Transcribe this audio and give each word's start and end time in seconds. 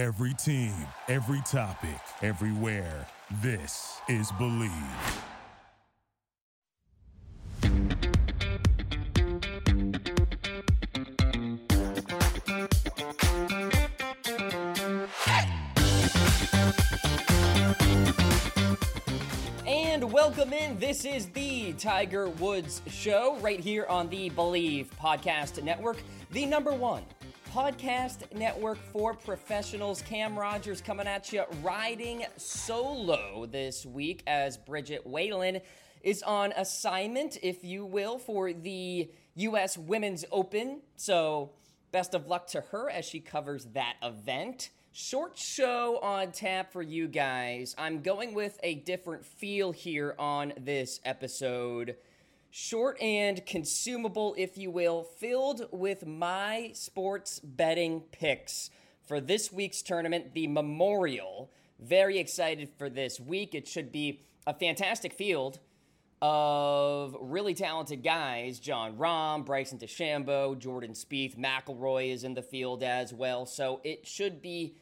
Every 0.00 0.32
team, 0.32 0.72
every 1.08 1.42
topic, 1.42 2.00
everywhere. 2.22 3.06
This 3.42 4.00
is 4.08 4.32
Bleav. 4.32 4.72
And 19.66 20.10
welcome 20.10 20.54
in. 20.54 20.78
This 20.78 21.04
is 21.04 21.26
the 21.26 21.74
Tiger 21.74 22.30
Woods 22.30 22.80
Show 22.88 23.36
right 23.42 23.60
here 23.60 23.84
on 23.90 24.08
the 24.08 24.30
Bleav 24.30 24.86
Podcast 24.98 25.62
Network, 25.62 26.02
the 26.30 26.46
number 26.46 26.72
one 26.72 27.02
podcast 27.52 28.32
network 28.32 28.78
for 28.92 29.12
professionals. 29.12 30.02
Cam 30.02 30.38
Rogers 30.38 30.80
coming 30.80 31.08
at 31.08 31.32
you 31.32 31.42
riding 31.62 32.24
solo 32.36 33.46
this 33.46 33.84
week 33.84 34.22
as 34.28 34.56
Bridget 34.56 35.04
Whalen 35.04 35.60
is 36.02 36.22
on 36.22 36.52
assignment, 36.56 37.38
if 37.42 37.64
you 37.64 37.84
will, 37.84 38.18
for 38.18 38.52
the 38.52 39.10
U.S. 39.34 39.76
Women's 39.76 40.24
Open. 40.30 40.80
So, 40.94 41.50
best 41.90 42.14
of 42.14 42.28
luck 42.28 42.46
to 42.48 42.60
her 42.70 42.88
as 42.88 43.04
she 43.04 43.18
covers 43.18 43.64
that 43.72 43.94
event. 44.00 44.70
Short 44.92 45.36
show 45.36 45.98
on 46.02 46.30
tap 46.30 46.72
for 46.72 46.82
you 46.82 47.08
guys. 47.08 47.74
I'm 47.76 48.02
going 48.02 48.32
with 48.32 48.60
a 48.62 48.76
different 48.76 49.24
feel 49.24 49.72
here 49.72 50.14
on 50.18 50.52
this 50.56 51.00
episode. 51.04 51.96
Short 52.52 53.00
and 53.00 53.46
consumable, 53.46 54.34
if 54.36 54.58
you 54.58 54.72
will, 54.72 55.04
filled 55.04 55.68
with 55.70 56.04
my 56.04 56.72
sports 56.74 57.38
betting 57.38 58.00
picks 58.10 58.70
for 59.06 59.20
this 59.20 59.52
week's 59.52 59.82
tournament, 59.82 60.34
the 60.34 60.48
Memorial. 60.48 61.52
Very 61.78 62.18
excited 62.18 62.68
for 62.76 62.90
this 62.90 63.20
week. 63.20 63.54
It 63.54 63.68
should 63.68 63.92
be 63.92 64.22
a 64.48 64.54
fantastic 64.54 65.12
field 65.12 65.60
of 66.20 67.16
really 67.20 67.54
talented 67.54 68.02
guys. 68.02 68.58
Jon 68.58 68.96
Rahm, 68.96 69.46
Bryson 69.46 69.78
DeChambeau, 69.78 70.58
Jordan 70.58 70.94
Spieth, 70.94 71.38
McIlroy 71.38 72.12
is 72.12 72.24
in 72.24 72.34
the 72.34 72.42
field 72.42 72.82
as 72.82 73.14
well. 73.14 73.46
So 73.46 73.80
it 73.84 74.08
should 74.08 74.42
be 74.42 74.74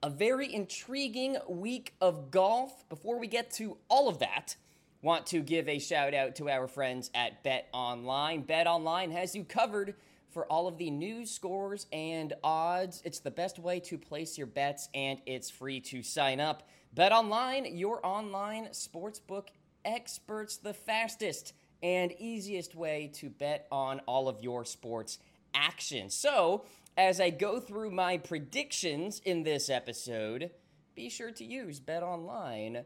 a 0.00 0.10
very 0.10 0.54
intriguing 0.54 1.38
week 1.48 1.94
of 2.00 2.30
golf. 2.30 2.88
Before 2.88 3.18
we 3.18 3.26
get 3.26 3.50
to 3.54 3.78
all 3.88 4.08
of 4.08 4.20
that, 4.20 4.54
want 5.02 5.26
to 5.26 5.40
give 5.40 5.68
a 5.68 5.78
shout 5.78 6.14
out 6.14 6.36
to 6.36 6.48
our 6.48 6.66
friends 6.66 7.10
at 7.14 7.42
Bet 7.42 7.68
Online. 7.72 8.42
Bet 8.42 8.66
Online 8.66 9.10
has 9.10 9.34
you 9.34 9.44
covered 9.44 9.94
for 10.30 10.44
all 10.46 10.68
of 10.68 10.78
the 10.78 10.90
news, 10.90 11.30
scores, 11.30 11.86
and 11.92 12.32
odds. 12.42 13.02
It's 13.04 13.20
the 13.20 13.30
best 13.30 13.58
way 13.58 13.80
to 13.80 13.96
place 13.98 14.36
your 14.36 14.46
bets, 14.46 14.88
and 14.94 15.20
it's 15.26 15.50
free 15.50 15.80
to 15.80 16.02
sign 16.02 16.40
up. 16.40 16.68
Bet 16.92 17.12
Online, 17.12 17.76
your 17.76 18.04
online 18.04 18.66
sportsbook 18.72 19.48
experts, 19.84 20.56
the 20.56 20.74
fastest 20.74 21.52
and 21.82 22.12
easiest 22.18 22.74
way 22.74 23.10
to 23.14 23.30
bet 23.30 23.66
on 23.70 24.00
all 24.06 24.28
of 24.28 24.42
your 24.42 24.64
sports 24.64 25.18
action. 25.54 26.10
So, 26.10 26.64
as 26.96 27.20
I 27.20 27.30
go 27.30 27.60
through 27.60 27.90
my 27.90 28.16
predictions 28.16 29.20
in 29.24 29.42
this 29.42 29.68
episode, 29.68 30.50
be 30.94 31.10
sure 31.10 31.30
to 31.32 31.44
use 31.44 31.78
Bet 31.78 32.02
Online 32.02 32.84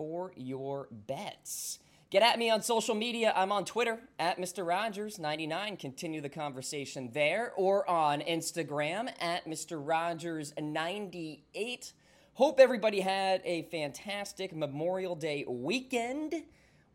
for 0.00 0.32
your 0.34 0.88
bets. 0.90 1.78
Get 2.08 2.22
at 2.22 2.38
me 2.38 2.48
on 2.48 2.62
social 2.62 2.94
media. 2.94 3.34
I'm 3.36 3.52
on 3.52 3.66
Twitter 3.66 3.98
at 4.18 4.38
Mr. 4.38 4.64
Rogers99. 4.64 5.78
Continue 5.78 6.22
the 6.22 6.30
conversation 6.30 7.10
there 7.12 7.52
or 7.54 7.86
on 7.86 8.22
Instagram 8.22 9.10
at 9.20 9.44
Mr. 9.44 9.84
Rogers98. 9.84 11.92
Hope 12.32 12.58
everybody 12.58 13.00
had 13.00 13.42
a 13.44 13.64
fantastic 13.64 14.56
Memorial 14.56 15.14
Day 15.14 15.44
weekend. 15.46 16.34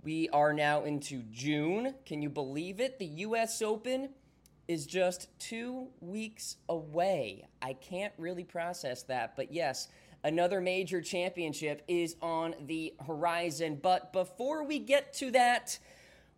We 0.01 0.27
are 0.29 0.51
now 0.51 0.83
into 0.83 1.21
June. 1.31 1.93
Can 2.07 2.23
you 2.23 2.29
believe 2.31 2.79
it? 2.79 2.97
The 2.97 3.05
US 3.05 3.61
Open 3.61 4.09
is 4.67 4.88
just 4.88 5.27
two 5.38 5.89
weeks 6.01 6.55
away. 6.69 7.45
I 7.61 7.73
can't 7.73 8.13
really 8.17 8.44
process 8.44 9.03
that, 9.03 9.35
but 9.35 9.53
yes, 9.53 9.89
another 10.25 10.59
major 10.59 11.02
championship 11.02 11.84
is 11.88 12.16
on 12.19 12.56
the 12.66 12.94
horizon. 13.06 13.80
But 13.81 14.12
before 14.12 14.63
we 14.63 14.80
get 14.80 15.13
to 15.13 15.30
that, 15.31 15.78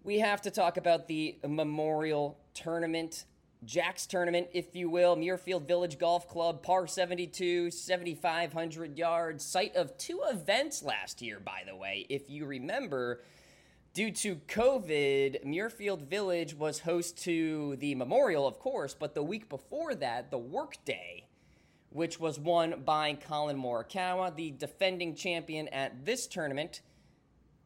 we 0.03 0.19
have 0.19 0.41
to 0.41 0.51
talk 0.51 0.75
about 0.75 1.07
the 1.07 1.37
Memorial 1.47 2.37
Tournament, 2.53 3.23
Jack's 3.63 4.05
Tournament, 4.05 4.49
if 4.53 4.75
you 4.75 4.89
will, 4.89 5.15
Muirfield 5.15 5.67
Village 5.67 5.97
Golf 5.97 6.27
Club, 6.27 6.61
par 6.61 6.85
72, 6.85 7.71
7,500 7.71 8.97
yards, 8.97 9.45
site 9.45 9.75
of 9.75 9.97
two 9.97 10.21
events 10.29 10.83
last 10.83 11.21
year, 11.21 11.39
by 11.39 11.63
the 11.65 11.75
way. 11.75 12.05
If 12.09 12.29
you 12.29 12.45
remember, 12.45 13.23
due 13.93 14.11
to 14.11 14.35
COVID, 14.35 15.45
Muirfield 15.45 16.07
Village 16.07 16.53
was 16.53 16.79
host 16.79 17.17
to 17.23 17.77
the 17.77 17.95
Memorial, 17.95 18.45
of 18.45 18.59
course, 18.59 18.93
but 18.93 19.15
the 19.15 19.23
week 19.23 19.47
before 19.47 19.95
that, 19.95 20.29
the 20.29 20.37
Workday 20.37 21.26
which 21.97 22.19
was 22.19 22.39
won 22.39 22.83
by 22.85 23.15
Collin 23.15 23.57
Morikawa. 23.57 24.35
The 24.35 24.51
defending 24.51 25.15
champion 25.15 25.67
at 25.69 26.05
this 26.05 26.27
tournament 26.27 26.81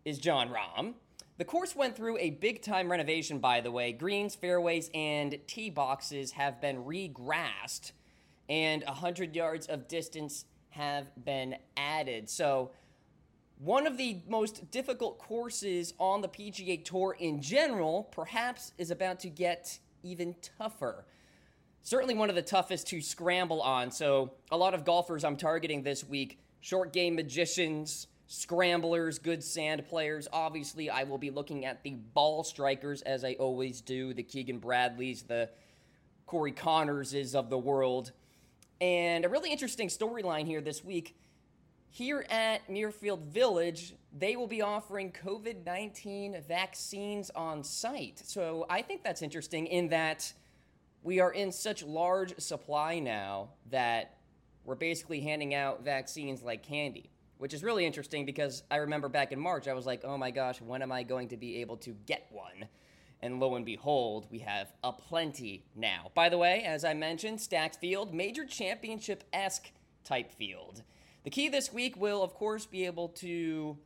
is 0.05 0.19
Jon 0.19 0.49
Rahm. 0.49 0.93
The 1.37 1.43
course 1.43 1.75
went 1.75 1.97
through 1.97 2.17
a 2.17 2.29
big 2.29 2.61
time 2.61 2.89
renovation, 2.89 3.39
by 3.39 3.59
the 3.59 3.71
way. 3.71 3.91
Greens, 3.91 4.33
fairways, 4.33 4.89
and 4.93 5.37
tee 5.47 5.69
boxes 5.69 6.31
have 6.31 6.61
been 6.61 6.77
regrassed, 6.77 7.91
and 8.47 8.85
100 8.85 9.35
yards 9.35 9.67
of 9.67 9.89
distance 9.89 10.45
have 10.69 11.07
been 11.25 11.57
added. 11.75 12.29
So, 12.29 12.71
one 13.57 13.85
of 13.85 13.97
the 13.97 14.21
most 14.29 14.71
difficult 14.71 15.19
courses 15.19 15.93
on 15.99 16.21
the 16.21 16.29
PGA 16.29 16.85
Tour 16.85 17.17
in 17.19 17.41
general, 17.41 18.03
perhaps, 18.03 18.71
is 18.77 18.91
about 18.91 19.19
to 19.19 19.29
get 19.29 19.77
even 20.03 20.35
tougher 20.57 21.03
certainly 21.83 22.15
one 22.15 22.29
of 22.29 22.35
the 22.35 22.41
toughest 22.41 22.87
to 22.87 23.01
scramble 23.01 23.61
on. 23.61 23.91
So, 23.91 24.31
a 24.51 24.57
lot 24.57 24.73
of 24.73 24.85
golfers 24.85 25.23
I'm 25.23 25.37
targeting 25.37 25.83
this 25.83 26.03
week 26.03 26.39
short 26.61 26.93
game 26.93 27.15
magicians, 27.15 28.07
scramblers, 28.27 29.19
good 29.19 29.43
sand 29.43 29.85
players. 29.87 30.27
Obviously, 30.31 30.89
I 30.89 31.03
will 31.03 31.17
be 31.17 31.31
looking 31.31 31.65
at 31.65 31.83
the 31.83 31.95
ball 32.13 32.43
strikers 32.43 33.01
as 33.01 33.25
I 33.25 33.33
always 33.33 33.81
do 33.81 34.13
the 34.13 34.23
Keegan 34.23 34.59
Bradleys, 34.59 35.23
the 35.23 35.49
Corey 36.27 36.53
Connerses 36.53 37.35
of 37.35 37.49
the 37.49 37.57
world. 37.57 38.13
And 38.79 39.25
a 39.25 39.29
really 39.29 39.51
interesting 39.51 39.89
storyline 39.89 40.45
here 40.45 40.61
this 40.61 40.83
week. 40.83 41.17
Here 41.89 42.25
at 42.29 42.65
Muirfield 42.69 43.23
Village, 43.23 43.95
they 44.17 44.37
will 44.37 44.47
be 44.47 44.61
offering 44.61 45.11
COVID 45.11 45.65
19 45.65 46.41
vaccines 46.47 47.29
on 47.31 47.65
site. 47.65 48.21
So 48.23 48.65
I 48.69 48.81
think 48.81 49.03
that's 49.03 49.21
interesting 49.21 49.67
in 49.67 49.89
that 49.89 50.31
we 51.03 51.19
are 51.19 51.31
in 51.31 51.51
such 51.51 51.83
large 51.83 52.39
supply 52.39 52.99
now 52.99 53.49
that 53.69 54.17
we're 54.63 54.75
basically 54.75 55.21
handing 55.21 55.53
out 55.53 55.83
vaccines 55.83 56.43
like 56.43 56.63
candy, 56.63 57.09
which 57.37 57.53
is 57.53 57.63
really 57.63 57.85
interesting 57.85 58.25
because 58.25 58.63
I 58.69 58.77
remember 58.77 59.09
back 59.09 59.31
in 59.31 59.39
March, 59.39 59.67
I 59.67 59.73
was 59.73 59.85
like, 59.85 60.01
oh 60.03 60.17
my 60.17 60.31
gosh, 60.31 60.61
when 60.61 60.81
am 60.81 60.91
I 60.91 61.03
going 61.03 61.29
to 61.29 61.37
be 61.37 61.57
able 61.61 61.77
to 61.77 61.91
get 62.05 62.27
one? 62.29 62.67
And 63.23 63.39
lo 63.39 63.55
and 63.55 63.65
behold, 63.65 64.27
we 64.31 64.39
have 64.39 64.71
a 64.83 64.91
plenty 64.91 65.65
now. 65.75 66.11
By 66.15 66.29
the 66.29 66.37
way, 66.37 66.63
as 66.63 66.83
I 66.83 66.93
mentioned, 66.93 67.39
Stacked 67.39 67.75
Field, 67.77 68.13
major 68.13 68.45
championship 68.45 69.23
esque 69.31 69.71
type 70.03 70.31
field. 70.31 70.83
The 71.23 71.29
key 71.29 71.49
this 71.49 71.71
week 71.71 71.95
will, 71.97 72.23
of 72.23 72.33
course, 72.33 72.65
be 72.65 72.85
able 72.87 73.09
to 73.09 73.77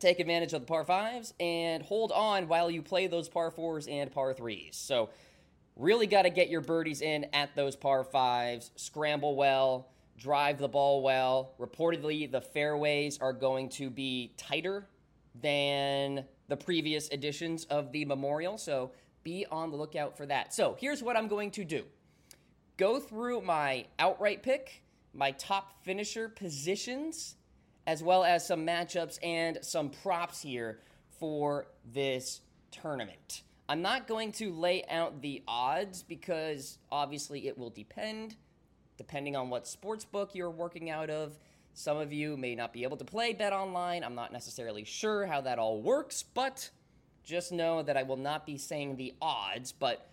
take 0.00 0.18
advantage 0.20 0.52
of 0.52 0.60
the 0.62 0.66
par 0.66 0.84
fives 0.84 1.34
and 1.38 1.82
hold 1.82 2.12
on 2.12 2.48
while 2.48 2.70
you 2.70 2.82
play 2.82 3.06
those 3.06 3.28
par 3.28 3.50
fours 3.50 3.86
and 3.86 4.10
par 4.10 4.32
threes. 4.32 4.76
So, 4.76 5.10
Really 5.78 6.08
got 6.08 6.22
to 6.22 6.30
get 6.30 6.48
your 6.48 6.60
birdies 6.60 7.02
in 7.02 7.26
at 7.32 7.54
those 7.54 7.76
par 7.76 8.02
fives, 8.02 8.72
scramble 8.74 9.36
well, 9.36 9.92
drive 10.18 10.58
the 10.58 10.66
ball 10.66 11.02
well. 11.04 11.54
Reportedly, 11.60 12.28
the 12.28 12.40
fairways 12.40 13.16
are 13.20 13.32
going 13.32 13.68
to 13.70 13.88
be 13.88 14.34
tighter 14.36 14.88
than 15.40 16.24
the 16.48 16.56
previous 16.56 17.08
editions 17.10 17.64
of 17.66 17.92
the 17.92 18.04
Memorial, 18.04 18.58
so 18.58 18.90
be 19.22 19.46
on 19.52 19.70
the 19.70 19.76
lookout 19.76 20.16
for 20.16 20.26
that. 20.26 20.52
So, 20.52 20.76
here's 20.80 21.00
what 21.00 21.16
I'm 21.16 21.28
going 21.28 21.52
to 21.52 21.64
do 21.64 21.84
go 22.76 22.98
through 22.98 23.42
my 23.42 23.86
outright 24.00 24.42
pick, 24.42 24.82
my 25.14 25.30
top 25.30 25.84
finisher 25.84 26.28
positions, 26.28 27.36
as 27.86 28.02
well 28.02 28.24
as 28.24 28.44
some 28.44 28.66
matchups 28.66 29.18
and 29.22 29.58
some 29.62 29.90
props 29.90 30.42
here 30.42 30.80
for 31.20 31.68
this 31.84 32.40
tournament. 32.72 33.42
I'm 33.70 33.82
not 33.82 34.08
going 34.08 34.32
to 34.32 34.50
lay 34.50 34.84
out 34.88 35.20
the 35.20 35.42
odds 35.46 36.02
because 36.02 36.78
obviously 36.90 37.48
it 37.48 37.58
will 37.58 37.68
depend, 37.68 38.36
depending 38.96 39.36
on 39.36 39.50
what 39.50 39.66
sports 39.66 40.06
book 40.06 40.30
you're 40.34 40.50
working 40.50 40.88
out 40.88 41.10
of. 41.10 41.38
Some 41.74 41.98
of 41.98 42.10
you 42.10 42.36
may 42.38 42.54
not 42.54 42.72
be 42.72 42.82
able 42.82 42.96
to 42.96 43.04
play 43.04 43.34
Bet 43.34 43.52
Online. 43.52 44.02
I'm 44.02 44.14
not 44.14 44.32
necessarily 44.32 44.84
sure 44.84 45.26
how 45.26 45.42
that 45.42 45.58
all 45.58 45.82
works, 45.82 46.22
but 46.22 46.70
just 47.24 47.52
know 47.52 47.82
that 47.82 47.96
I 47.96 48.04
will 48.04 48.16
not 48.16 48.46
be 48.46 48.56
saying 48.56 48.96
the 48.96 49.14
odds. 49.20 49.70
But 49.70 50.08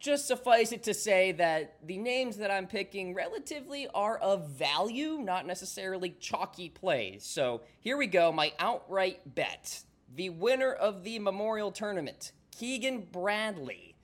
just 0.00 0.26
suffice 0.26 0.72
it 0.72 0.82
to 0.84 0.94
say 0.94 1.32
that 1.32 1.76
the 1.86 1.98
names 1.98 2.38
that 2.38 2.50
I'm 2.50 2.66
picking 2.66 3.14
relatively 3.14 3.86
are 3.94 4.16
of 4.16 4.48
value, 4.48 5.18
not 5.22 5.46
necessarily 5.46 6.16
chalky 6.18 6.70
plays. 6.70 7.22
So 7.22 7.60
here 7.80 7.98
we 7.98 8.06
go 8.06 8.32
my 8.32 8.54
outright 8.58 9.34
bet. 9.34 9.82
The 10.14 10.30
winner 10.30 10.72
of 10.72 11.04
the 11.04 11.18
Memorial 11.18 11.70
Tournament, 11.70 12.32
Keegan 12.52 13.06
Bradley. 13.10 13.96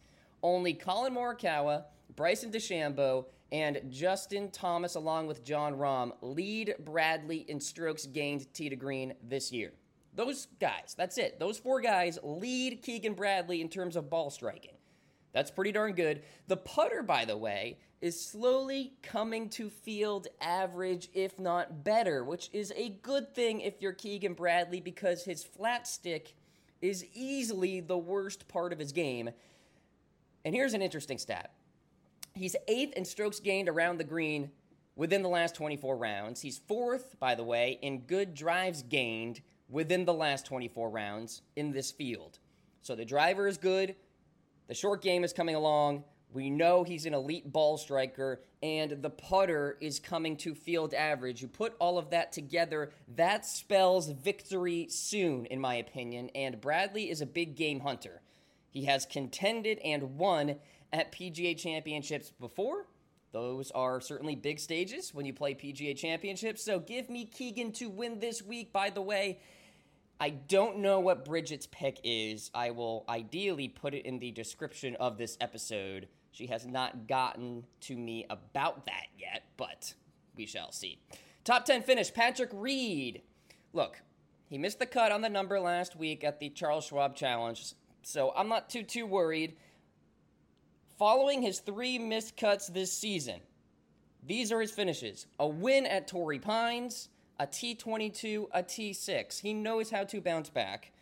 Only 0.43 0.75
Collin 0.75 1.15
Morikawa, 1.15 1.85
Bryson 2.15 2.51
DeChambeau, 2.51 3.27
and 3.51 3.81
Justin 3.89 4.51
Thomas, 4.51 4.95
along 4.95 5.27
with 5.27 5.45
Jon 5.45 5.75
Rahm, 5.75 6.13
lead 6.21 6.75
Bradley 6.81 7.45
in 7.49 7.61
strokes 7.61 8.07
gained 8.07 8.53
tee 8.53 8.69
to 8.69 8.77
green 8.77 9.15
this 9.23 9.53
year. 9.53 9.73
Those 10.15 10.49
guys, 10.61 10.95
that's 10.97 11.19
it. 11.19 11.39
Those 11.39 11.59
four 11.59 11.81
guys 11.81 12.19
lead 12.23 12.83
Keegan 12.83 13.15
Bradley 13.15 13.61
in 13.61 13.69
terms 13.69 13.97
of 13.97 14.11
ball 14.11 14.31
striking. 14.31 14.75
That's 15.33 15.51
pretty 15.51 15.73
darn 15.73 15.93
good. 15.93 16.23
The 16.47 16.57
putter, 16.57 17.03
by 17.03 17.25
the 17.25 17.37
way, 17.37 17.79
is 18.01 18.21
slowly 18.21 18.95
coming 19.03 19.49
to 19.51 19.71
field 19.71 20.27
average, 20.41 21.09
if 21.15 21.39
not 21.39 21.85
better, 21.85 22.25
which 22.25 22.51
is 22.53 22.73
a 22.77 22.91
good 23.03 23.35
thing 23.35 23.61
if 23.61 23.81
you're 23.81 23.93
Keegan 23.93 24.35
Bradley 24.35 24.81
because 24.81 25.25
his 25.25 25.45
flat 25.45 25.87
stick 25.87 26.35
is 26.81 27.05
easily 27.15 27.81
the 27.81 27.99
worst 27.99 28.49
part 28.49 28.73
of 28.73 28.79
his 28.79 28.93
game. 28.93 29.31
And 30.45 30.55
here's 30.55 30.75
an 30.75 30.83
interesting 30.83 31.19
stat 31.19 31.53
he's 32.35 32.55
eighth 32.69 32.93
in 32.95 33.05
strokes 33.05 33.41
gained 33.41 33.69
around 33.69 33.99
the 33.99 34.05
green 34.05 34.51
within 34.95 35.23
the 35.23 35.29
last 35.29 35.55
24 35.55 35.97
rounds. 35.97 36.41
He's 36.41 36.59
fourth, 36.59 37.19
by 37.19 37.35
the 37.35 37.45
way, 37.45 37.79
in 37.83 38.01
good 38.01 38.35
drives 38.35 38.83
gained 38.83 39.41
within 39.69 40.05
the 40.05 40.15
last 40.15 40.47
24 40.47 40.91
rounds 40.91 41.43
in 41.57 41.73
this 41.73 41.91
field. 41.91 42.39
So 42.83 42.95
the 42.95 43.05
driver 43.05 43.47
is 43.47 43.59
good, 43.59 43.95
the 44.67 44.75
short 44.75 45.03
game 45.03 45.25
is 45.25 45.33
coming 45.33 45.55
along. 45.55 46.05
We 46.33 46.51
know 46.51 46.85
he's 46.85 47.07
an 47.07 47.15
elite 47.15 47.53
ball 47.53 47.79
striker, 47.79 48.43
and 48.63 49.03
the 49.03 49.11
putter 49.11 49.79
is 49.81 49.99
coming 49.99 50.37
to 50.39 50.55
field 50.55 50.93
average. 50.93 51.41
You 51.41 51.49
put 51.49 51.75
all 51.79 51.97
of 51.99 52.11
that 52.11 52.33
together, 52.33 52.93
that 53.17 53.47
spells 53.47 54.11
victory 54.11 54.89
soon, 54.91 55.47
in 55.47 55.61
my 55.61 55.75
opinion. 55.77 56.31
And 56.35 56.61
Bradley 56.61 57.11
is 57.11 57.21
a 57.21 57.27
big 57.27 57.57
game 57.57 57.81
hunter. 57.81 58.21
He 58.71 58.85
has 58.85 59.07
contended 59.07 59.79
and 59.79 60.19
won 60.19 60.57
at 60.93 61.13
PGA 61.13 61.57
championships 61.57 62.31
before. 62.39 62.87
Those 63.33 63.71
are 63.71 64.01
certainly 64.01 64.37
big 64.37 64.59
stages 64.59 65.15
when 65.15 65.27
you 65.27 65.33
play 65.33 65.55
PGA 65.55 65.97
championships. 65.97 66.63
So 66.63 66.79
give 66.79 67.11
me 67.11 67.25
Keegan 67.25 67.73
to 67.73 67.89
win 67.89 68.21
this 68.21 68.43
week, 68.43 68.73
by 68.73 68.91
the 68.91 69.03
way. 69.03 69.41
I 70.21 70.31
don't 70.31 70.79
know 70.79 70.99
what 70.99 71.25
Bridget's 71.25 71.67
pick 71.67 72.01
is. 72.03 72.51
I 72.53 72.71
will 72.71 73.05
ideally 73.09 73.69
put 73.69 73.95
it 73.95 74.05
in 74.05 74.19
the 74.19 74.33
description 74.33 74.97
of 74.97 75.17
this 75.17 75.37
episode. 75.41 76.09
She 76.39 76.47
has 76.47 76.65
not 76.65 77.09
gotten 77.09 77.67
to 77.81 77.97
me 77.97 78.25
about 78.31 78.87
that 78.87 79.07
yet, 79.19 79.43
but 79.57 79.95
we 80.37 80.47
shall 80.47 80.71
see. 80.71 81.01
Top 81.43 81.65
10 81.65 81.83
finish 81.83 82.15
Patrick 82.15 82.51
Reed. 82.53 83.23
Look, 83.73 84.03
he 84.49 84.57
missed 84.57 84.79
the 84.79 84.87
cut 84.87 85.11
on 85.11 85.21
the 85.21 85.29
number 85.29 85.59
last 85.59 85.97
week 85.97 86.23
at 86.23 86.39
the 86.39 86.49
Charles 86.49 86.85
Schwab 86.85 87.17
Challenge, 87.17 87.75
so 88.03 88.33
I'm 88.37 88.49
not 88.49 88.71
too 88.71 88.85
too 88.85 89.05
worried. 89.05 89.57
Following 90.97 91.43
his 91.43 91.59
three 91.59 91.99
missed 91.99 92.37
cuts 92.37 92.69
this 92.69 92.93
season, 92.93 93.41
these 94.25 94.53
are 94.53 94.61
his 94.61 94.71
finishes: 94.71 95.27
a 95.41 95.49
win 95.49 95.87
at 95.87 96.07
Torrey 96.07 96.39
Pines, 96.39 97.09
a 97.41 97.49
T22, 97.49 98.47
a 98.53 98.63
T6. 98.63 99.41
He 99.41 99.55
knows 99.55 99.91
how 99.91 100.05
to 100.05 100.21
bounce 100.21 100.51
back. 100.51 100.93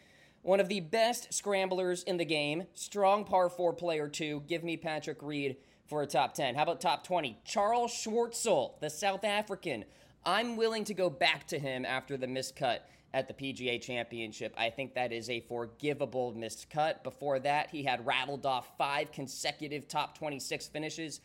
One 0.46 0.60
of 0.60 0.68
the 0.68 0.78
best 0.78 1.34
scramblers 1.34 2.04
in 2.04 2.18
the 2.18 2.24
game, 2.24 2.68
strong 2.72 3.24
par 3.24 3.48
4 3.48 3.72
player 3.72 4.06
2. 4.06 4.44
Give 4.46 4.62
me 4.62 4.76
Patrick 4.76 5.20
Reed 5.20 5.56
for 5.88 6.02
a 6.02 6.06
top 6.06 6.34
10. 6.34 6.54
How 6.54 6.62
about 6.62 6.80
top 6.80 7.02
20? 7.02 7.36
Charl 7.44 7.88
Schwartzel, 7.88 8.78
the 8.78 8.88
South 8.88 9.24
African. 9.24 9.84
I'm 10.24 10.56
willing 10.56 10.84
to 10.84 10.94
go 10.94 11.10
back 11.10 11.48
to 11.48 11.58
him 11.58 11.84
after 11.84 12.16
the 12.16 12.28
miscut 12.28 12.78
at 13.12 13.26
the 13.26 13.34
PGA 13.34 13.82
Championship. 13.82 14.54
I 14.56 14.70
think 14.70 14.94
that 14.94 15.12
is 15.12 15.28
a 15.28 15.40
forgivable 15.40 16.32
miscut. 16.32 17.02
Before 17.02 17.40
that, 17.40 17.70
he 17.70 17.82
had 17.82 18.06
rattled 18.06 18.46
off 18.46 18.70
five 18.78 19.10
consecutive 19.10 19.88
top 19.88 20.16
26 20.16 20.68
finishes 20.68 21.22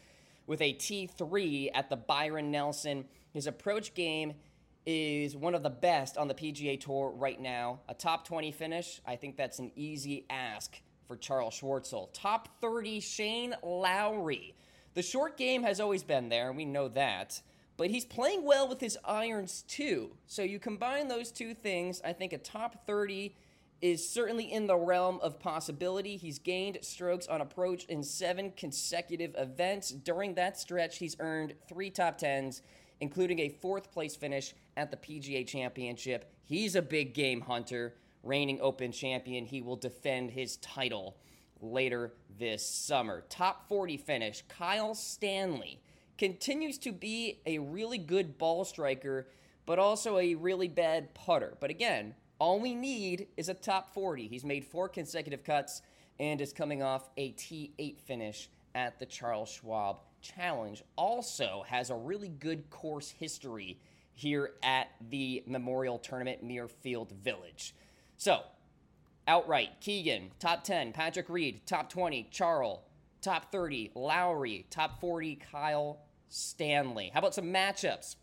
with 0.47 0.61
a 0.61 0.73
T3 0.73 1.69
at 1.75 1.91
the 1.91 1.95
Byron 1.95 2.49
Nelson. 2.49 3.05
His 3.33 3.45
approach 3.45 3.93
game 3.93 4.33
is 4.85 5.35
one 5.35 5.55
of 5.55 5.63
the 5.63 5.69
best 5.69 6.17
on 6.17 6.27
the 6.27 6.33
PGA 6.33 6.79
Tour 6.79 7.13
right 7.15 7.39
now. 7.39 7.79
A 7.87 7.93
top 7.93 8.25
20 8.27 8.51
finish, 8.51 9.01
I 9.05 9.15
think 9.15 9.37
that's 9.37 9.59
an 9.59 9.71
easy 9.75 10.25
ask 10.29 10.81
for 11.07 11.15
Charl 11.15 11.51
Schwartzel. 11.51 12.09
Top 12.13 12.49
30, 12.61 12.99
Shane 12.99 13.55
Lowry. 13.63 14.55
The 14.93 15.01
short 15.01 15.37
game 15.37 15.63
has 15.63 15.79
always 15.79 16.03
been 16.03 16.29
there, 16.29 16.51
we 16.51 16.65
know 16.65 16.87
that. 16.89 17.41
But 17.77 17.89
he's 17.89 18.05
playing 18.05 18.43
well 18.43 18.67
with 18.67 18.79
his 18.79 18.97
irons 19.05 19.63
too. 19.67 20.11
So 20.27 20.41
you 20.41 20.59
combine 20.59 21.07
those 21.07 21.31
two 21.31 21.53
things, 21.53 22.01
I 22.03 22.13
think 22.13 22.33
a 22.33 22.37
top 22.37 22.85
30 22.85 23.35
is 23.81 24.07
certainly 24.07 24.51
in 24.51 24.67
the 24.67 24.77
realm 24.77 25.19
of 25.21 25.39
possibility. 25.39 26.15
He's 26.15 26.37
gained 26.37 26.77
strokes 26.81 27.27
on 27.27 27.41
approach 27.41 27.85
in 27.85 28.03
seven 28.03 28.51
consecutive 28.55 29.33
events. 29.37 29.89
During 29.89 30.35
that 30.35 30.59
stretch, 30.59 30.99
he's 30.99 31.17
earned 31.19 31.55
three 31.67 31.89
top 31.89 32.19
10s 32.19 32.61
including 33.01 33.39
a 33.39 33.49
fourth 33.49 33.91
place 33.91 34.15
finish 34.15 34.53
at 34.77 34.91
the 34.91 34.97
PGA 34.97 35.45
Championship. 35.45 36.31
He's 36.45 36.75
a 36.75 36.81
big 36.81 37.13
game 37.13 37.41
hunter, 37.41 37.95
reigning 38.23 38.61
Open 38.61 38.91
champion. 38.91 39.45
He 39.45 39.61
will 39.61 39.75
defend 39.75 40.31
his 40.31 40.57
title 40.57 41.17
later 41.59 42.13
this 42.39 42.65
summer. 42.65 43.23
Top 43.27 43.67
40 43.67 43.97
finish, 43.97 44.43
Kyle 44.47 44.95
Stanley 44.95 45.81
continues 46.17 46.77
to 46.77 46.91
be 46.91 47.41
a 47.45 47.57
really 47.57 47.97
good 47.97 48.37
ball 48.37 48.63
striker, 48.63 49.27
but 49.65 49.79
also 49.79 50.19
a 50.19 50.35
really 50.35 50.67
bad 50.67 51.13
putter. 51.15 51.57
But 51.59 51.71
again, 51.71 52.13
all 52.39 52.59
we 52.59 52.75
need 52.75 53.27
is 53.37 53.49
a 53.49 53.53
top 53.53 53.93
40. 53.93 54.27
He's 54.27 54.43
made 54.43 54.65
four 54.65 54.87
consecutive 54.87 55.43
cuts 55.43 55.81
and 56.19 56.39
is 56.39 56.53
coming 56.53 56.83
off 56.83 57.09
a 57.17 57.31
T8 57.33 57.99
finish 57.99 58.49
at 58.75 58.99
the 58.99 59.05
Charles 59.05 59.49
Schwab 59.49 59.99
Challenge 60.21 60.83
also 60.95 61.63
has 61.67 61.89
a 61.89 61.95
really 61.95 62.29
good 62.29 62.69
course 62.69 63.09
history 63.09 63.79
here 64.13 64.51
at 64.63 64.89
the 65.09 65.43
Memorial 65.47 65.97
Tournament 65.97 66.45
Muirfield 66.47 67.11
Village. 67.11 67.73
So, 68.17 68.41
outright, 69.27 69.81
Keegan, 69.81 70.31
top 70.39 70.63
10, 70.63 70.93
Patrick 70.93 71.29
Reed, 71.29 71.65
top 71.65 71.89
20, 71.89 72.27
Charles, 72.31 72.79
top 73.21 73.51
30, 73.51 73.91
Lowry, 73.95 74.65
top 74.69 74.99
40, 74.99 75.35
Kyle 75.51 75.99
Stanley. 76.29 77.09
How 77.13 77.19
about 77.19 77.33
some 77.33 77.45
matchups? 77.45 78.15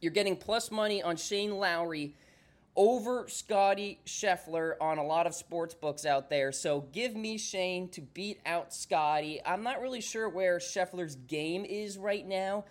You're 0.00 0.12
getting 0.12 0.36
plus 0.36 0.70
money 0.70 1.02
on 1.02 1.16
Shane 1.16 1.56
Lowry 1.56 2.14
over 2.78 3.26
Scotty 3.28 3.98
Scheffler 4.06 4.74
on 4.80 4.98
a 4.98 5.04
lot 5.04 5.26
of 5.26 5.34
sports 5.34 5.74
books 5.74 6.06
out 6.06 6.30
there. 6.30 6.52
So 6.52 6.82
give 6.92 7.16
me 7.16 7.36
Shane 7.36 7.88
to 7.88 8.00
beat 8.00 8.38
out 8.46 8.72
Scotty. 8.72 9.40
I'm 9.44 9.64
not 9.64 9.82
really 9.82 10.00
sure 10.00 10.28
where 10.28 10.58
Scheffler's 10.58 11.16
game 11.16 11.64
is 11.64 11.98
right 11.98 12.24
now. 12.24 12.64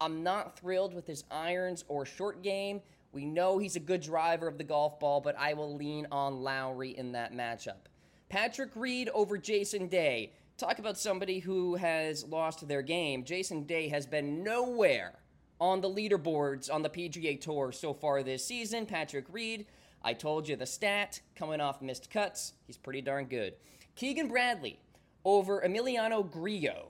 I'm 0.00 0.24
not 0.24 0.58
thrilled 0.58 0.92
with 0.92 1.06
his 1.06 1.22
irons 1.30 1.84
or 1.86 2.04
short 2.04 2.42
game. 2.42 2.80
We 3.12 3.24
know 3.24 3.58
he's 3.58 3.76
a 3.76 3.80
good 3.80 4.00
driver 4.00 4.48
of 4.48 4.58
the 4.58 4.64
golf 4.64 4.98
ball, 4.98 5.20
but 5.20 5.38
I 5.38 5.54
will 5.54 5.76
lean 5.76 6.08
on 6.10 6.42
Lowry 6.42 6.90
in 6.90 7.12
that 7.12 7.32
matchup. 7.32 7.86
Patrick 8.28 8.72
Reed 8.74 9.08
over 9.14 9.38
Jason 9.38 9.86
Day. 9.86 10.32
Talk 10.58 10.80
about 10.80 10.98
somebody 10.98 11.38
who 11.38 11.76
has 11.76 12.24
lost 12.24 12.66
their 12.66 12.82
game. 12.82 13.22
Jason 13.22 13.62
Day 13.62 13.88
has 13.88 14.04
been 14.04 14.42
nowhere 14.42 15.20
on 15.60 15.80
the 15.80 15.88
leaderboards 15.88 16.72
on 16.72 16.82
the 16.82 16.90
PGA 16.90 17.40
Tour 17.40 17.72
so 17.72 17.94
far 17.94 18.22
this 18.22 18.44
season. 18.44 18.86
Patrick 18.86 19.26
Reed, 19.30 19.66
I 20.02 20.12
told 20.12 20.48
you 20.48 20.56
the 20.56 20.66
stat, 20.66 21.20
coming 21.36 21.60
off 21.60 21.82
missed 21.82 22.10
cuts. 22.10 22.54
He's 22.66 22.76
pretty 22.76 23.00
darn 23.00 23.26
good. 23.26 23.54
Keegan 23.96 24.28
Bradley 24.28 24.78
over 25.24 25.62
Emiliano 25.62 26.28
Grillo. 26.30 26.88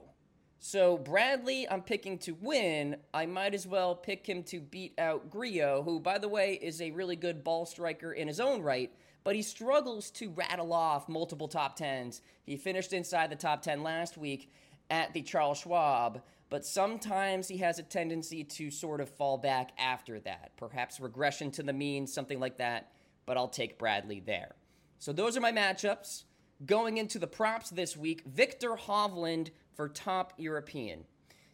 So 0.59 0.97
Bradley, 0.97 1.69
I'm 1.69 1.81
picking 1.81 2.17
to 2.19 2.31
win. 2.41 2.97
I 3.13 3.27
might 3.27 3.53
as 3.53 3.67
well 3.67 3.95
pick 3.95 4.25
him 4.25 4.41
to 4.43 4.59
beat 4.59 4.93
out 4.97 5.29
Grillo, 5.29 5.83
who, 5.83 5.99
by 5.99 6.17
the 6.17 6.27
way, 6.27 6.53
is 6.61 6.81
a 6.81 6.91
really 6.91 7.15
good 7.15 7.43
ball 7.43 7.65
striker 7.65 8.13
in 8.13 8.27
his 8.27 8.39
own 8.39 8.61
right, 8.63 8.91
but 9.23 9.35
he 9.35 9.43
struggles 9.43 10.09
to 10.11 10.31
rattle 10.31 10.73
off 10.73 11.07
multiple 11.07 11.47
top 11.47 11.75
tens. 11.75 12.21
He 12.45 12.57
finished 12.57 12.93
inside 12.93 13.29
the 13.29 13.35
top 13.35 13.61
10 13.61 13.83
last 13.83 14.17
week 14.17 14.51
at 14.89 15.13
the 15.13 15.21
Charles 15.21 15.59
Schwab 15.59 16.21
but 16.49 16.65
sometimes 16.65 17.47
he 17.47 17.57
has 17.57 17.79
a 17.79 17.83
tendency 17.83 18.43
to 18.43 18.69
sort 18.69 19.01
of 19.01 19.09
fall 19.09 19.37
back 19.37 19.71
after 19.77 20.19
that. 20.21 20.51
Perhaps 20.57 20.99
regression 20.99 21.51
to 21.51 21.63
the 21.63 21.73
mean, 21.73 22.07
something 22.07 22.39
like 22.39 22.57
that, 22.57 22.91
but 23.25 23.37
I'll 23.37 23.47
take 23.47 23.79
Bradley 23.79 24.19
there. 24.19 24.55
So 24.99 25.11
those 25.11 25.35
are 25.35 25.41
my 25.41 25.51
matchups. 25.51 26.23
Going 26.65 26.97
into 26.97 27.19
the 27.19 27.27
props 27.27 27.69
this 27.69 27.97
week, 27.97 28.23
Viktor 28.25 28.75
Hovland 28.75 29.49
for 29.73 29.89
top 29.89 30.33
European. 30.37 31.03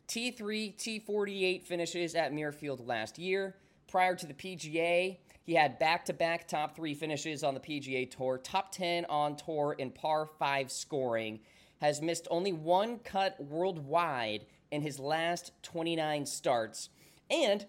T3, 0.08 0.76
T48 0.76 1.64
finishes 1.64 2.16
at 2.16 2.34
Muirfield 2.34 2.86
last 2.86 3.18
year. 3.18 3.56
Prior 3.88 4.16
to 4.16 4.28
the 4.28 4.34
PGA, 4.34 5.18
he 5.44 5.54
had 5.56 5.80
back 5.80 6.06
to 6.06 6.14
back 6.14 6.48
top 6.48 6.76
three 6.76 6.94
finishes 6.94 7.44
on 7.44 7.54
the 7.54 7.60
PGA 7.60 8.10
Tour, 8.10 8.38
top 8.38 8.72
10 8.72 9.06
on 9.06 9.36
tour 9.36 9.76
in 9.80 9.90
par 9.90 10.28
5 10.38 10.72
scoring 10.72 11.40
has 11.82 12.02
missed 12.02 12.28
only 12.30 12.54
one 12.54 13.00
cut 13.00 13.44
worldwide 13.44 14.46
in 14.72 14.82
his 14.82 15.00
last 15.00 15.52
29 15.64 16.26
starts. 16.26 16.90
And 17.30 17.66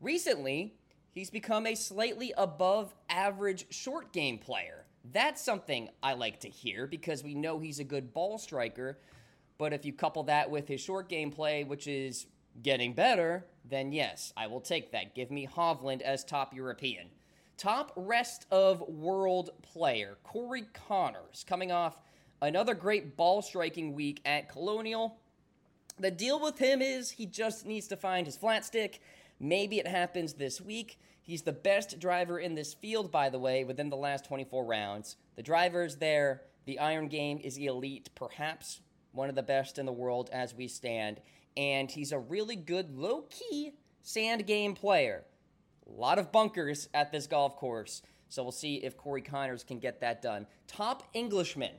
recently, 0.00 0.74
he's 1.10 1.30
become 1.30 1.66
a 1.66 1.74
slightly 1.74 2.32
above 2.36 2.94
average 3.08 3.66
short 3.70 4.12
game 4.12 4.38
player. 4.38 4.84
That's 5.12 5.42
something 5.42 5.88
I 6.02 6.12
like 6.12 6.40
to 6.40 6.48
hear 6.48 6.86
because 6.86 7.24
we 7.24 7.34
know 7.34 7.58
he's 7.58 7.80
a 7.80 7.84
good 7.84 8.12
ball 8.12 8.38
striker. 8.38 8.98
But 9.56 9.72
if 9.72 9.84
you 9.84 9.92
couple 9.92 10.22
that 10.24 10.50
with 10.50 10.68
his 10.68 10.80
short 10.80 11.08
game 11.08 11.30
play, 11.30 11.64
which 11.64 11.86
is 11.86 12.26
getting 12.62 12.92
better, 12.92 13.46
then 13.64 13.92
yes, 13.92 14.32
I 14.36 14.46
will 14.46 14.60
take 14.60 14.92
that. 14.92 15.14
Give 15.14 15.30
me 15.30 15.46
Hovland 15.46 16.02
as 16.02 16.24
top 16.24 16.54
European. 16.54 17.08
Top 17.56 17.92
rest 17.96 18.46
of 18.52 18.80
world 18.88 19.50
player, 19.62 20.18
Corey 20.22 20.64
Conners, 20.88 21.44
coming 21.44 21.72
off 21.72 22.00
another 22.40 22.74
great 22.74 23.16
ball 23.16 23.42
striking 23.42 23.94
week 23.94 24.20
at 24.24 24.48
Colonial. 24.48 25.18
The 26.00 26.10
deal 26.10 26.40
with 26.40 26.58
him 26.58 26.80
is 26.80 27.10
he 27.12 27.26
just 27.26 27.66
needs 27.66 27.88
to 27.88 27.96
find 27.96 28.26
his 28.26 28.36
flat 28.36 28.64
stick. 28.64 29.00
Maybe 29.40 29.78
it 29.78 29.86
happens 29.86 30.34
this 30.34 30.60
week. 30.60 30.98
He's 31.20 31.42
the 31.42 31.52
best 31.52 31.98
driver 31.98 32.38
in 32.38 32.54
this 32.54 32.72
field, 32.72 33.10
by 33.10 33.28
the 33.28 33.38
way, 33.38 33.64
within 33.64 33.90
the 33.90 33.96
last 33.96 34.24
24 34.24 34.64
rounds. 34.64 35.16
The 35.36 35.42
driver's 35.42 35.96
there. 35.96 36.42
The 36.64 36.78
iron 36.78 37.08
game 37.08 37.40
is 37.42 37.56
elite, 37.58 38.10
perhaps 38.14 38.80
one 39.12 39.28
of 39.28 39.34
the 39.34 39.42
best 39.42 39.78
in 39.78 39.86
the 39.86 39.92
world 39.92 40.30
as 40.32 40.54
we 40.54 40.68
stand. 40.68 41.20
And 41.56 41.90
he's 41.90 42.12
a 42.12 42.18
really 42.18 42.56
good 42.56 42.96
low 42.96 43.22
key 43.22 43.72
sand 44.02 44.46
game 44.46 44.74
player. 44.74 45.24
A 45.88 46.00
lot 46.00 46.18
of 46.18 46.30
bunkers 46.30 46.88
at 46.94 47.10
this 47.10 47.26
golf 47.26 47.56
course. 47.56 48.02
So 48.28 48.42
we'll 48.42 48.52
see 48.52 48.76
if 48.76 48.96
Corey 48.96 49.22
Conners 49.22 49.64
can 49.64 49.78
get 49.78 50.00
that 50.00 50.22
done. 50.22 50.46
Top 50.66 51.02
Englishman, 51.14 51.72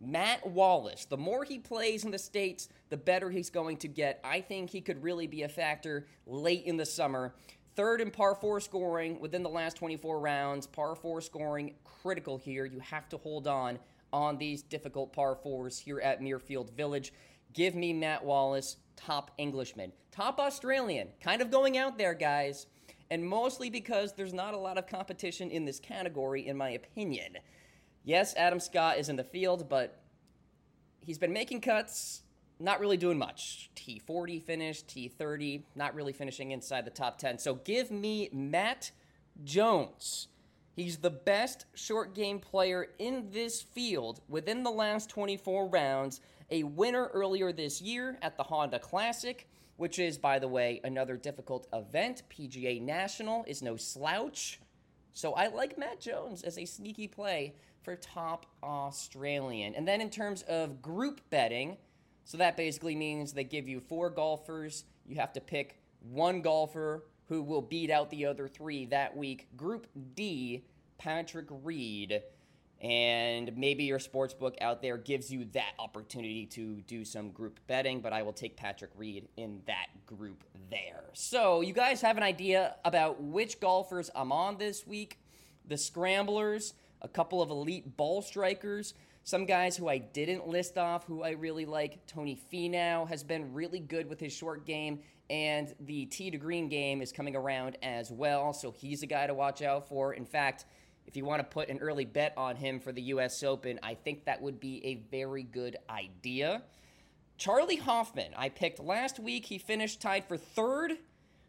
Matt 0.00 0.46
Wallace. 0.46 1.04
The 1.04 1.16
more 1.16 1.44
he 1.44 1.58
plays 1.58 2.04
in 2.04 2.10
the 2.10 2.18
States, 2.18 2.68
the 2.88 2.96
better 2.96 3.30
he's 3.30 3.50
going 3.50 3.76
to 3.78 3.88
get. 3.88 4.20
I 4.22 4.40
think 4.40 4.70
he 4.70 4.80
could 4.80 5.02
really 5.02 5.26
be 5.26 5.42
a 5.42 5.48
factor 5.48 6.06
late 6.26 6.64
in 6.64 6.76
the 6.76 6.86
summer. 6.86 7.34
Third 7.74 8.00
in 8.00 8.10
par 8.10 8.34
four 8.34 8.60
scoring 8.60 9.20
within 9.20 9.42
the 9.42 9.48
last 9.48 9.76
24 9.76 10.20
rounds. 10.20 10.66
Par 10.66 10.94
four 10.94 11.20
scoring 11.20 11.74
critical 11.84 12.38
here. 12.38 12.64
You 12.64 12.80
have 12.80 13.08
to 13.10 13.16
hold 13.16 13.46
on 13.46 13.78
on 14.12 14.38
these 14.38 14.62
difficult 14.62 15.12
par 15.12 15.36
fours 15.42 15.78
here 15.78 16.00
at 16.00 16.20
Muirfield 16.20 16.70
Village. 16.72 17.12
Give 17.52 17.74
me 17.74 17.92
Matt 17.92 18.24
Wallace, 18.24 18.76
top 18.96 19.32
Englishman. 19.38 19.92
Top 20.10 20.38
Australian, 20.38 21.08
kind 21.20 21.42
of 21.42 21.50
going 21.50 21.78
out 21.78 21.98
there, 21.98 22.14
guys 22.14 22.66
and 23.10 23.24
mostly 23.26 23.70
because 23.70 24.12
there's 24.12 24.34
not 24.34 24.54
a 24.54 24.58
lot 24.58 24.78
of 24.78 24.86
competition 24.86 25.50
in 25.50 25.64
this 25.64 25.80
category, 25.80 26.46
in 26.46 26.56
my 26.56 26.70
opinion. 26.70 27.38
Yes, 28.08 28.32
Adam 28.38 28.58
Scott 28.58 28.96
is 28.96 29.10
in 29.10 29.16
the 29.16 29.22
field, 29.22 29.68
but 29.68 30.00
he's 30.98 31.18
been 31.18 31.34
making 31.34 31.60
cuts, 31.60 32.22
not 32.58 32.80
really 32.80 32.96
doing 32.96 33.18
much. 33.18 33.70
T40 33.76 34.42
finish, 34.42 34.82
T30, 34.84 35.64
not 35.74 35.94
really 35.94 36.14
finishing 36.14 36.52
inside 36.52 36.86
the 36.86 36.90
top 36.90 37.18
10. 37.18 37.36
So 37.36 37.56
give 37.56 37.90
me 37.90 38.30
Matt 38.32 38.92
Jones. 39.44 40.28
He's 40.74 40.96
the 40.96 41.10
best 41.10 41.66
short 41.74 42.14
game 42.14 42.38
player 42.38 42.86
in 42.98 43.28
this 43.30 43.60
field 43.60 44.22
within 44.26 44.62
the 44.62 44.70
last 44.70 45.10
24 45.10 45.68
rounds, 45.68 46.22
a 46.50 46.62
winner 46.62 47.08
earlier 47.08 47.52
this 47.52 47.82
year 47.82 48.16
at 48.22 48.38
the 48.38 48.44
Honda 48.44 48.78
Classic 48.78 49.46
which 49.78 50.00
is, 50.00 50.18
by 50.18 50.40
the 50.40 50.48
way, 50.48 50.80
another 50.82 51.16
difficult 51.16 51.68
event. 51.72 52.24
PGA 52.28 52.82
National 52.82 53.44
is 53.46 53.62
no 53.62 53.76
slouch. 53.76 54.60
So 55.12 55.32
I 55.32 55.48
like 55.48 55.78
Matt 55.78 56.00
Jones 56.00 56.42
as 56.42 56.58
a 56.58 56.64
sneaky 56.64 57.08
play 57.08 57.54
for 57.82 57.96
top 57.96 58.46
Australian. 58.62 59.74
And 59.74 59.86
then 59.86 60.00
in 60.00 60.10
terms 60.10 60.42
of 60.42 60.82
group 60.82 61.20
betting, 61.30 61.76
so 62.24 62.36
that 62.38 62.56
basically 62.56 62.94
means 62.94 63.32
they 63.32 63.44
give 63.44 63.68
you 63.68 63.80
four 63.80 64.10
golfers. 64.10 64.84
You 65.06 65.16
have 65.16 65.32
to 65.32 65.40
pick 65.40 65.80
one 66.00 66.42
golfer 66.42 67.04
who 67.28 67.42
will 67.42 67.62
beat 67.62 67.90
out 67.90 68.10
the 68.10 68.26
other 68.26 68.48
three 68.48 68.86
that 68.86 69.16
week. 69.16 69.48
Group 69.56 69.86
D, 70.14 70.64
Patrick 70.98 71.46
Reed 71.50 72.22
and 72.80 73.56
maybe 73.56 73.84
your 73.84 73.98
sports 73.98 74.34
book 74.34 74.56
out 74.60 74.82
there 74.82 74.96
gives 74.96 75.30
you 75.30 75.44
that 75.52 75.72
opportunity 75.78 76.46
to 76.46 76.80
do 76.82 77.04
some 77.04 77.30
group 77.30 77.58
betting, 77.66 78.00
but 78.00 78.12
I 78.12 78.22
will 78.22 78.32
take 78.32 78.56
Patrick 78.56 78.90
Reed 78.96 79.28
in 79.36 79.60
that 79.66 79.86
group 80.06 80.44
there. 80.70 81.04
So, 81.12 81.60
you 81.60 81.72
guys 81.72 82.00
have 82.02 82.16
an 82.16 82.22
idea 82.22 82.76
about 82.84 83.20
which 83.20 83.60
golfers 83.60 84.10
I'm 84.14 84.30
on 84.32 84.58
this 84.58 84.86
week 84.86 85.18
the 85.66 85.76
scramblers, 85.76 86.74
a 87.02 87.08
couple 87.08 87.42
of 87.42 87.50
elite 87.50 87.96
ball 87.96 88.22
strikers, 88.22 88.94
some 89.22 89.44
guys 89.44 89.76
who 89.76 89.88
I 89.88 89.98
didn't 89.98 90.48
list 90.48 90.78
off 90.78 91.04
who 91.04 91.22
I 91.22 91.32
really 91.32 91.66
like. 91.66 92.06
Tony 92.06 92.40
Finau 92.50 93.06
has 93.06 93.22
been 93.22 93.52
really 93.52 93.78
good 93.78 94.08
with 94.08 94.18
his 94.18 94.32
short 94.32 94.64
game, 94.64 95.00
and 95.28 95.74
the 95.80 96.06
tee 96.06 96.30
to 96.30 96.38
green 96.38 96.68
game 96.68 97.02
is 97.02 97.12
coming 97.12 97.36
around 97.36 97.76
as 97.82 98.10
well, 98.10 98.54
so 98.54 98.70
he's 98.70 99.02
a 99.02 99.06
guy 99.06 99.26
to 99.26 99.34
watch 99.34 99.60
out 99.60 99.86
for. 99.86 100.14
In 100.14 100.24
fact, 100.24 100.64
if 101.08 101.16
you 101.16 101.24
want 101.24 101.40
to 101.40 101.44
put 101.44 101.70
an 101.70 101.78
early 101.78 102.04
bet 102.04 102.34
on 102.36 102.54
him 102.54 102.78
for 102.78 102.92
the 102.92 103.00
US 103.02 103.42
Open, 103.42 103.80
I 103.82 103.94
think 103.94 104.26
that 104.26 104.42
would 104.42 104.60
be 104.60 104.84
a 104.84 104.96
very 105.10 105.42
good 105.42 105.78
idea. 105.88 106.62
Charley 107.38 107.76
Hoffman, 107.76 108.32
I 108.36 108.50
picked 108.50 108.78
last 108.78 109.18
week. 109.18 109.46
He 109.46 109.56
finished 109.56 110.02
tied 110.02 110.28
for 110.28 110.36
third. 110.36 110.98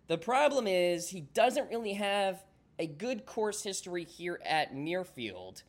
The 0.08 0.18
problem 0.18 0.66
is 0.66 1.10
he 1.10 1.22
doesn't 1.22 1.70
really 1.70 1.94
have 1.94 2.42
a 2.80 2.88
good 2.88 3.26
course 3.26 3.62
history 3.62 4.06
here 4.06 4.40
at 4.46 4.74
Muirfield. 4.74 5.64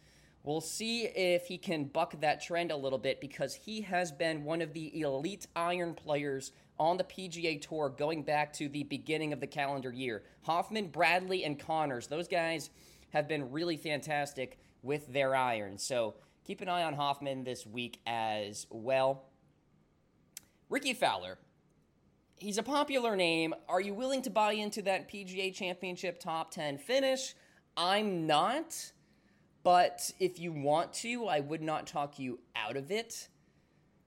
We'll 0.44 0.61
see 0.61 1.06
if 1.06 1.47
he 1.47 1.59
can 1.59 1.85
buck 1.85 2.20
that 2.20 2.40
trend 2.40 2.70
a 2.70 2.76
little 2.76 2.99
bit 2.99 3.20
because 3.20 3.54
he 3.54 3.80
has 3.80 4.12
been 4.12 4.44
one 4.44 4.62
of 4.62 4.73
the 4.73 5.00
elite 5.00 5.49
iron 5.56 5.94
players 5.94 6.52
on 6.78 6.97
the 6.97 7.04
PGA 7.04 7.61
Tour 7.61 7.88
going 7.88 8.23
back 8.23 8.52
to 8.54 8.68
the 8.68 8.85
beginning 8.85 9.32
of 9.32 9.40
the 9.40 9.49
calendar 9.49 9.90
year. 9.90 10.23
Hoffman, 10.42 10.87
Bradley, 10.87 11.44
and 11.44 11.59
Conners, 11.59 12.06
those 12.06 12.28
guys 12.28 12.70
have 13.10 13.28
been 13.28 13.50
really 13.50 13.76
fantastic 13.76 14.58
with 14.82 15.12
their 15.12 15.34
irons. 15.34 15.82
So 15.82 16.14
keep 16.44 16.60
an 16.60 16.68
eye 16.68 16.82
on 16.82 16.94
Hoffman 16.94 17.44
this 17.44 17.66
week 17.66 18.00
as 18.06 18.66
well. 18.70 19.24
Rickie 20.68 20.94
Fowler. 20.94 21.38
He's 22.36 22.56
a 22.56 22.62
popular 22.62 23.16
name. 23.16 23.54
Are 23.68 23.80
you 23.80 23.92
willing 23.92 24.22
to 24.22 24.30
buy 24.30 24.52
into 24.52 24.80
that 24.82 25.10
PGA 25.10 25.52
Championship 25.52 26.18
top 26.18 26.50
10 26.50 26.78
finish? 26.78 27.34
I'm 27.76 28.26
not. 28.26 28.92
But 29.62 30.10
if 30.18 30.38
you 30.38 30.52
want 30.52 30.92
to, 30.94 31.26
I 31.26 31.40
would 31.40 31.60
not 31.60 31.86
talk 31.86 32.18
you 32.18 32.38
out 32.56 32.76
of 32.76 32.90
it. 32.90 33.28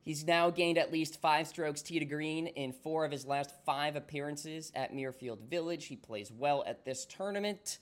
He's 0.02 0.26
now 0.26 0.50
gained 0.50 0.78
at 0.78 0.92
least 0.92 1.22
five 1.22 1.48
strokes 1.48 1.82
tee 1.82 2.00
to 2.00 2.06
green 2.06 2.48
in 2.48 2.74
four 2.74 3.06
of 3.06 3.12
his 3.12 3.26
last 3.26 3.52
five 3.66 3.96
appearances 3.96 4.72
at 4.76 4.94
Muirfield 4.94 5.48
Village. 5.50 5.86
He 5.86 5.96
plays 5.96 6.32
well 6.32 6.64
at 6.68 6.84
this 6.84 7.06
tournament. 7.06 7.80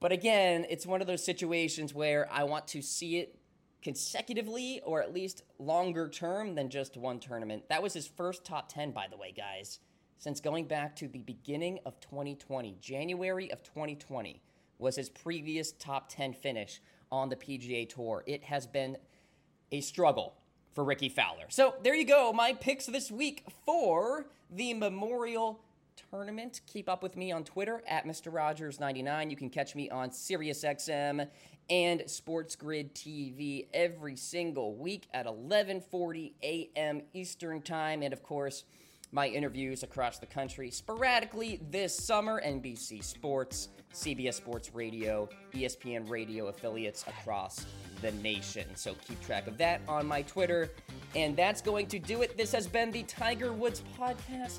But 0.00 0.12
again, 0.12 0.66
it's 0.68 0.86
one 0.86 1.00
of 1.00 1.06
those 1.06 1.24
situations 1.24 1.94
where 1.94 2.28
I 2.30 2.44
want 2.44 2.68
to 2.68 2.82
see 2.82 3.18
it 3.18 3.38
consecutively 3.82 4.80
or 4.84 5.02
at 5.02 5.14
least 5.14 5.42
longer 5.58 6.08
term 6.08 6.54
than 6.54 6.68
just 6.68 6.96
one 6.96 7.20
tournament. 7.20 7.68
That 7.68 7.82
was 7.82 7.94
his 7.94 8.06
first 8.06 8.44
top 8.44 8.68
10, 8.68 8.90
by 8.90 9.06
the 9.10 9.16
way, 9.16 9.32
guys, 9.34 9.78
since 10.18 10.40
going 10.40 10.66
back 10.66 10.96
to 10.96 11.08
the 11.08 11.20
beginning 11.20 11.78
of 11.86 11.98
2020. 12.00 12.76
January 12.80 13.50
of 13.50 13.62
2020 13.62 14.42
was 14.78 14.96
his 14.96 15.08
previous 15.08 15.72
top 15.72 16.08
10 16.08 16.34
finish 16.34 16.80
on 17.10 17.28
the 17.28 17.36
PGA 17.36 17.88
Tour. 17.88 18.24
It 18.26 18.44
has 18.44 18.66
been 18.66 18.98
a 19.72 19.80
struggle 19.80 20.34
for 20.74 20.84
Rickie 20.84 21.08
Fowler. 21.08 21.46
So 21.48 21.74
there 21.82 21.94
you 21.94 22.04
go, 22.04 22.32
my 22.32 22.52
picks 22.52 22.86
this 22.86 23.10
week 23.10 23.44
for 23.64 24.26
the 24.50 24.74
Memorial 24.74 25.60
tournament. 26.10 26.60
Keep 26.66 26.88
up 26.88 27.02
with 27.02 27.16
me 27.16 27.32
on 27.32 27.44
Twitter 27.44 27.82
at 27.86 28.06
Mr. 28.06 28.32
Rogers99. 28.32 29.30
You 29.30 29.36
can 29.36 29.50
catch 29.50 29.74
me 29.74 29.90
on 29.90 30.10
SiriusXM 30.10 31.28
and 31.68 32.02
Sports 32.08 32.54
Grid 32.56 32.94
TV 32.94 33.66
every 33.74 34.16
single 34.16 34.74
week 34.74 35.08
at 35.12 35.26
11:40 35.26 36.32
a.m. 36.42 37.02
Eastern 37.12 37.60
Time, 37.62 38.02
and 38.02 38.12
of 38.12 38.22
course, 38.22 38.64
my 39.12 39.28
interviews 39.28 39.82
across 39.82 40.18
the 40.18 40.26
country 40.26 40.70
sporadically 40.70 41.60
this 41.70 41.96
summer. 41.96 42.40
NBC 42.44 43.02
Sports, 43.02 43.68
CBS 43.92 44.34
Sports 44.34 44.74
Radio, 44.74 45.28
ESPN 45.54 46.08
Radio 46.10 46.48
affiliates 46.48 47.04
across 47.06 47.66
the 48.02 48.12
nation. 48.12 48.66
So 48.74 48.94
keep 49.06 49.20
track 49.24 49.46
of 49.46 49.56
that 49.58 49.80
on 49.88 50.06
my 50.06 50.22
Twitter. 50.22 50.70
And 51.14 51.36
that's 51.36 51.62
going 51.62 51.86
to 51.86 51.98
do 51.98 52.22
it. 52.22 52.36
This 52.36 52.52
has 52.52 52.66
been 52.66 52.90
the 52.90 53.04
Tiger 53.04 53.52
Woods 53.52 53.82
Podcast 53.98 54.58